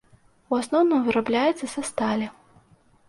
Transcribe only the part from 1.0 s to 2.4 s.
вырабляецца са сталі.